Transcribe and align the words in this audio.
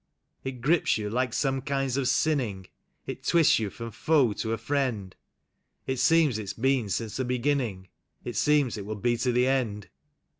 It 0.43 0.61
grips 0.61 0.97
you 0.97 1.11
like 1.11 1.31
some 1.31 1.61
kinds 1.61 1.95
of 1.95 2.07
sinning; 2.07 2.65
It 3.05 3.23
twists 3.23 3.59
you 3.59 3.69
from 3.69 3.91
foe 3.91 4.33
to 4.33 4.51
a 4.51 4.57
friend; 4.57 5.15
It 5.85 5.97
seems 5.99 6.39
it's 6.39 6.53
beeli 6.55 6.89
since 6.89 7.17
the 7.17 7.23
beginning; 7.23 7.87
It 8.23 8.35
seems 8.35 8.77
it 8.77 8.85
will 8.87 8.95
be 8.95 9.15
to 9.17 9.31
the 9.31 9.45
end. 9.45 9.89